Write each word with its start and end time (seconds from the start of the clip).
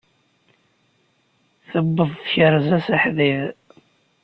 Tuweḍ 1.69 2.11
tkerza 2.23 2.77
s 2.85 2.87
aḥdid. 2.95 3.43